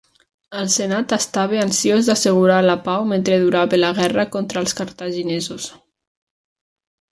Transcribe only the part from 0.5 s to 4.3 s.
El senat estava ansiós d'assegurar la pau mentre durava la guerra